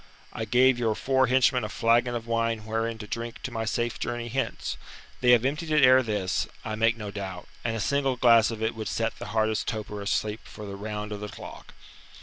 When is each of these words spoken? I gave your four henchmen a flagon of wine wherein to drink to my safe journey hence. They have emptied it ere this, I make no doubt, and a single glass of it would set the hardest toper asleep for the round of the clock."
I 0.33 0.45
gave 0.45 0.79
your 0.79 0.95
four 0.95 1.27
henchmen 1.27 1.63
a 1.63 1.69
flagon 1.69 2.15
of 2.15 2.25
wine 2.25 2.65
wherein 2.65 2.97
to 2.97 3.05
drink 3.05 3.43
to 3.43 3.51
my 3.51 3.65
safe 3.65 3.99
journey 3.99 4.29
hence. 4.29 4.75
They 5.19 5.29
have 5.29 5.45
emptied 5.45 5.69
it 5.69 5.83
ere 5.85 6.01
this, 6.01 6.47
I 6.65 6.73
make 6.73 6.97
no 6.97 7.11
doubt, 7.11 7.47
and 7.63 7.75
a 7.75 7.79
single 7.79 8.15
glass 8.15 8.49
of 8.49 8.63
it 8.63 8.73
would 8.73 8.87
set 8.87 9.19
the 9.19 9.25
hardest 9.27 9.67
toper 9.67 10.01
asleep 10.01 10.39
for 10.43 10.65
the 10.65 10.75
round 10.75 11.11
of 11.11 11.19
the 11.19 11.29
clock." 11.29 11.75